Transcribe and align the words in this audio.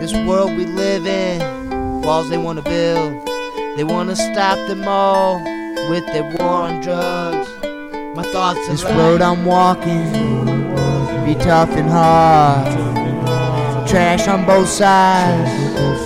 This 0.00 0.14
world 0.14 0.56
we 0.56 0.64
live 0.64 1.06
in, 1.06 2.00
walls 2.00 2.30
they 2.30 2.38
wanna 2.38 2.62
build. 2.62 3.28
They 3.76 3.84
wanna 3.84 4.16
stop 4.16 4.56
them 4.66 4.88
all 4.88 5.34
with 5.90 6.06
their 6.06 6.22
war 6.22 6.62
on 6.68 6.80
drugs. 6.80 7.50
My 8.16 8.22
thoughts 8.22 8.60
are 8.66 8.72
This 8.72 8.82
road 8.82 9.20
I'm 9.20 9.44
walking 9.44 10.10
be 11.26 11.34
tough 11.34 11.68
and 11.76 11.90
hard. 11.90 12.66
Trash 13.86 14.26
on 14.26 14.46
both 14.46 14.70
sides, 14.70 15.50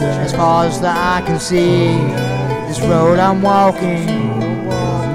as 0.03 0.33
far 0.33 0.65
as 0.65 0.81
the 0.81 0.89
eye 0.89 1.23
can 1.25 1.39
see. 1.39 1.97
This 2.67 2.81
road 2.81 3.21
I'm 3.21 3.43
walking 3.43 4.07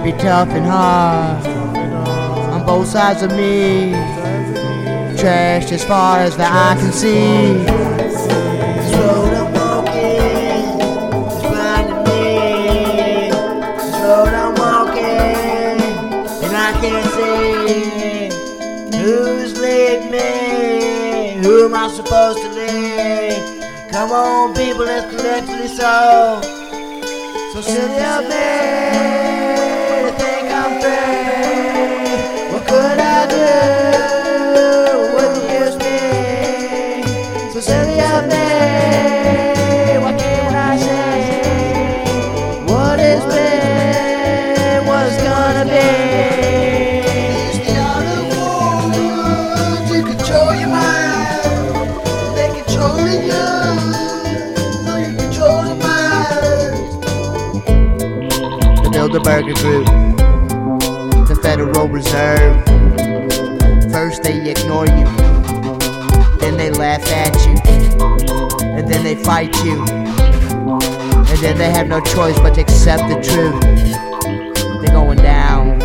be 0.05 0.13
tough 0.13 0.51
and 0.51 0.65
hard. 0.65 1.45
On 2.53 2.65
both 2.65 2.87
sides 2.87 3.23
of 3.23 3.31
me, 3.31 3.91
trash 5.19 5.69
as 5.69 5.83
far 5.83 6.19
as 6.19 6.37
the 6.37 6.45
eye 6.45 6.77
can 6.79 6.93
see. 6.93 7.98
Supposed 22.03 22.39
to 22.41 22.49
be. 22.55 23.91
Come 23.91 24.11
on, 24.11 24.53
people, 24.53 24.85
let's 24.85 25.13
collectively 25.13 25.67
solve. 25.67 26.45
So 27.51 27.59
silly 27.61 28.03
of 28.15 28.23
me 28.31 28.47
to 30.05 30.11
think 30.21 30.47
I'm 30.61 30.73
free. 30.81 32.51
What 32.51 32.63
could 32.69 32.99
I 33.17 33.19
do? 33.35 33.51
What 35.15 35.31
use 35.59 35.77
me? 35.83 35.99
So 37.51 37.59
silly 37.59 37.99
of 38.13 38.23
me. 38.31 38.47
What 40.03 40.15
can 40.17 40.55
I 40.55 40.77
say? 40.85 41.17
What 42.71 42.99
is 42.99 43.23
been? 43.33 44.87
What's 44.87 45.17
gonna 45.21 45.65
be? 45.65 45.98
Bilderberger 59.09 59.55
Group, 59.55 59.87
the 61.27 61.35
Federal 61.41 61.87
Reserve. 61.87 62.63
First 63.91 64.21
they 64.21 64.51
ignore 64.51 64.85
you, 64.85 65.05
then 66.37 66.57
they 66.57 66.69
laugh 66.69 67.01
at 67.11 67.35
you, 67.43 67.55
and 68.61 68.87
then 68.87 69.03
they 69.03 69.15
fight 69.15 69.55
you, 69.63 69.83
and 69.83 71.39
then 71.39 71.57
they 71.57 71.71
have 71.71 71.87
no 71.87 71.99
choice 72.01 72.37
but 72.37 72.53
to 72.53 72.61
accept 72.61 73.09
the 73.09 73.15
truth. 73.15 73.59
They're 74.83 74.93
going 74.93 75.17
down. 75.17 75.79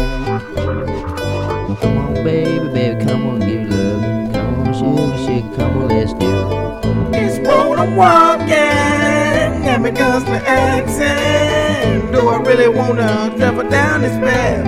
Come 1.80 1.96
on, 1.96 2.14
baby, 2.24 2.68
baby, 2.68 3.04
come 3.06 3.26
on, 3.26 3.40
give 3.40 3.70
love. 3.70 4.34
Come 4.34 4.68
on, 4.68 4.74
sugar, 4.74 5.16
sugar, 5.24 5.56
come 5.56 5.78
on, 5.78 5.88
let's 5.88 6.12
do 6.12 6.28
it. 6.28 7.12
This 7.12 7.38
road 7.38 7.78
I'm 7.78 7.96
walking, 7.96 9.23
got 9.74 9.82
me 9.82 9.90
constantly 9.90 10.38
asking, 10.46 12.12
do 12.12 12.28
I 12.28 12.36
really 12.42 12.68
wanna 12.68 13.34
travel 13.36 13.68
down 13.68 14.02
this 14.02 14.16
path? 14.18 14.64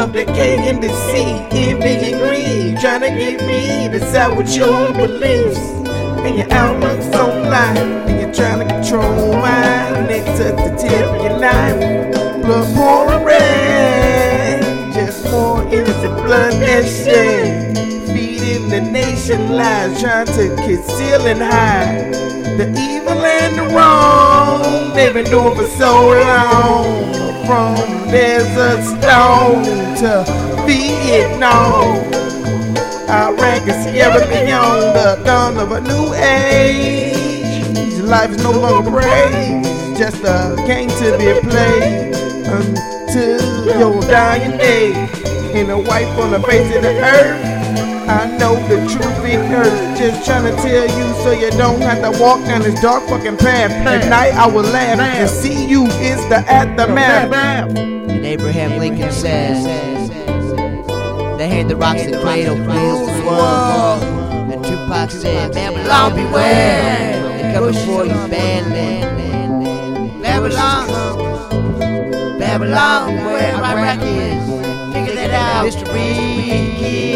Of 0.00 0.12
decay 0.12 0.56
and 0.68 0.80
deceit, 0.80 1.46
envy 1.52 2.12
and 2.12 2.80
trying 2.80 3.02
to 3.02 3.10
get 3.10 3.46
me 3.46 3.88
to 3.88 4.00
side 4.10 4.36
with 4.36 4.52
your 4.56 4.92
beliefs 4.94 5.60
and 6.26 6.38
your 6.38 6.52
outlooks 6.52 7.06
on 7.14 7.44
life, 7.44 7.78
and 8.08 8.20
you're 8.20 8.34
trying 8.34 8.66
to 8.66 8.74
control 8.74 9.32
mine. 9.34 10.10
It's 10.10 10.40
at 10.40 10.56
the 10.56 10.76
tip 10.76 11.06
of 11.06 11.22
your 11.22 11.38
knife, 11.38 12.42
blood 12.42 12.74
pouring 12.74 13.24
red, 13.24 14.92
just 14.92 15.24
more 15.30 15.62
innocent 15.72 16.16
blood 16.16 16.54
that 16.54 16.84
shed. 16.84 17.76
Feeding 18.08 18.68
the 18.70 18.80
nation 18.80 19.52
lies, 19.52 20.00
trying 20.00 20.26
to 20.26 20.56
conceal 20.56 21.26
and 21.28 21.40
hide. 21.40 22.12
The 22.58 22.68
evil 22.68 23.24
and 23.24 23.56
the 23.56 23.62
wrong 23.74 23.81
they've 25.02 25.14
been 25.14 25.30
doing 25.30 25.54
for 25.56 25.66
so 25.66 26.10
long. 26.10 27.12
From 27.44 27.74
Desert 28.10 28.82
Storm 28.84 29.64
to 29.98 30.24
Vietnam, 30.64 31.98
Iraq 33.10 33.66
and 33.66 33.84
Sierra 33.84 34.24
Leone, 34.30 34.94
the 34.94 35.20
dawn 35.24 35.58
of 35.58 35.72
a 35.72 35.80
new 35.80 36.14
age. 36.14 37.98
Life 37.98 38.30
is 38.30 38.42
no 38.44 38.52
longer 38.52 38.90
praise, 38.90 39.98
just 39.98 40.22
a 40.22 40.54
game 40.68 40.88
to 40.88 41.18
be 41.18 41.30
played 41.50 42.14
until 42.46 43.78
your 43.80 44.00
dying 44.02 44.56
day. 44.56 44.92
And 45.54 45.70
a 45.70 45.78
wife 45.78 46.16
on 46.18 46.30
the 46.30 46.40
face 46.40 46.74
of 46.76 46.82
the 46.82 46.94
earth. 47.00 47.61
I 48.08 48.26
know 48.36 48.56
the 48.68 48.76
truth 48.90 49.24
it 49.24 49.44
hurts. 49.46 49.98
Just 49.98 50.26
trying 50.26 50.44
to 50.44 50.62
tell 50.62 50.86
you 50.86 51.14
so 51.22 51.30
you 51.32 51.50
don't 51.52 51.80
have 51.80 52.02
to 52.02 52.20
walk 52.20 52.44
down 52.44 52.62
this 52.62 52.80
dark 52.80 53.08
fucking 53.08 53.36
path. 53.36 53.70
At 53.70 54.08
night 54.08 54.34
I 54.34 54.46
will 54.46 54.62
laugh 54.62 54.98
and 54.98 55.30
see 55.30 55.66
you 55.66 55.86
is 55.86 56.20
the 56.28 56.38
aftermath. 56.50 57.32
And 57.76 58.26
Abraham 58.26 58.78
Lincoln 58.78 59.12
says, 59.12 59.64
They 61.38 61.48
hand 61.48 61.70
the 61.70 61.76
rocks 61.76 62.04
the 62.04 62.20
cradle, 62.20 62.56
rules 62.56 63.08
the 63.18 63.24
world. 63.26 64.02
And 64.52 64.64
Tupac 64.64 65.10
said, 65.10 65.52
Babylon 65.52 66.14
beware. 66.14 67.22
They 67.38 67.52
come 67.54 67.66
before 67.72 68.04
you 68.04 68.14
badly. 68.28 69.02
Babylon, 70.20 70.88
Babylon, 72.38 73.16
where 73.26 73.54
Iraq 73.54 74.00
is. 74.02 74.92
Figure 74.92 75.14
that 75.14 75.30
out, 75.30 75.66
Mr. 75.66 75.92
Reed 75.92 77.11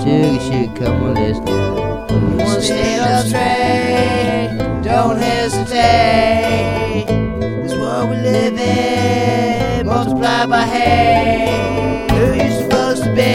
sugar, 0.00 0.40
sugar, 0.40 0.72
come 0.78 1.02
on, 1.04 1.14
let's. 1.14 1.38
You 1.38 1.44
wanna 2.36 2.60
stand 2.60 3.00
up 3.02 3.26
straight, 3.26 4.58
don't 4.82 5.18
hesitate. 5.18 7.06
This 7.62 7.74
world 7.74 8.10
we 8.10 8.16
live 8.16 8.58
in, 8.58 9.86
multiplied 9.86 10.48
by 10.48 10.64
hate. 10.64 12.10
Who 12.10 12.32
you 12.34 12.50
supposed 12.62 13.04
to 13.04 13.10
be? 13.10 13.34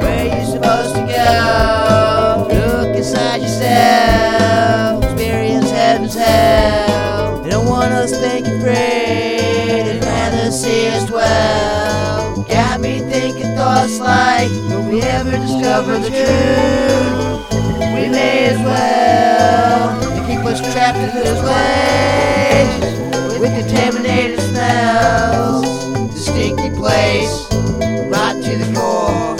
Where 0.00 0.26
you 0.26 0.44
supposed 0.46 0.94
to 0.94 1.02
go? 1.02 2.48
Look 2.50 2.96
inside 2.96 3.42
yourself, 3.42 5.04
experience 5.04 5.70
heaven's 5.70 6.14
hell. 6.14 7.42
They 7.42 7.50
don't 7.50 7.66
want 7.66 7.92
us 7.92 8.12
thinking 8.12 8.60
free, 8.60 8.74
they'd 9.84 10.00
rather 10.02 10.50
see 10.50 10.88
us 10.88 11.04
dwell. 11.06 12.44
Got 12.48 12.80
me 12.80 13.00
thinking 13.00 13.21
thoughts 13.62 14.00
like, 14.00 14.50
will 14.68 14.82
we 14.90 15.00
ever 15.02 15.30
discover 15.30 15.96
the 15.96 16.10
truth? 16.10 17.42
we 17.94 18.08
may 18.08 18.46
as 18.46 18.58
well 18.58 20.00
to 20.00 20.20
keep 20.26 20.44
us 20.44 20.60
trapped 20.72 20.98
in 20.98 21.10
this 21.14 21.38
place 21.46 22.74
with 23.38 23.52
contaminated 23.60 24.40
smells. 24.40 25.64
The 26.12 26.18
stinky 26.18 26.70
place, 26.74 27.34
rot 28.10 28.34
to 28.42 28.52
the 28.62 28.68
core. 28.74 29.36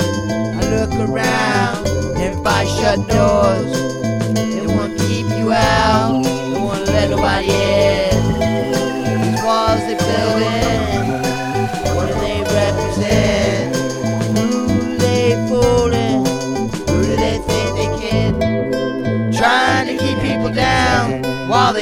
I 0.58 0.62
look 0.74 0.92
around, 1.08 1.88
everybody 2.16 2.68
shut 2.68 3.00
doors. 3.08 4.01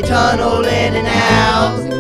They 0.01 0.09
tunnel 0.09 0.65
in 0.65 0.95
and 0.95 1.07
out. 1.07 1.91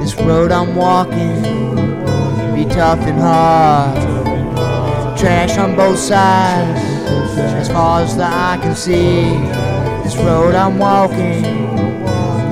This 0.00 0.14
road 0.16 0.50
I'm 0.52 0.74
walking 0.74 1.42
be 2.54 2.64
tough 2.64 3.00
and 3.00 3.18
hard. 3.18 4.19
Trash 5.20 5.58
on 5.58 5.76
both 5.76 5.98
sides, 5.98 6.80
as 7.38 7.68
far 7.68 8.00
as 8.00 8.16
the 8.16 8.24
eye 8.24 8.58
can 8.62 8.74
see. 8.74 9.36
This 10.02 10.16
road 10.16 10.54
I'm 10.54 10.78
walking 10.78 11.70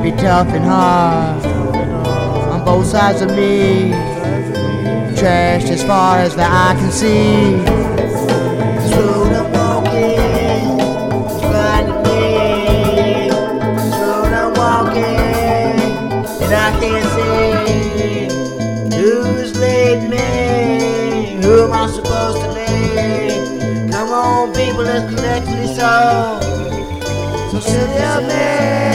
be 0.03 0.13
tough 0.13 0.49
and 0.49 0.65
hard 0.65 1.45
on 2.53 2.65
both 2.65 2.87
sides 2.87 3.21
of 3.21 3.31
me. 3.31 3.91
trash 5.17 5.65
as 5.65 5.83
far 5.83 6.19
as 6.19 6.37
the 6.37 6.45
eye 6.45 6.77
can 6.79 6.93
see. 6.93 7.57
This 8.83 8.97
road 8.97 9.33
I'm 9.33 9.58
people, 24.55 24.85
let's 24.85 25.15
collectively. 25.15 25.67
So 27.51 27.61
silly 27.61 28.03
of 28.03 28.23
me 28.29 28.88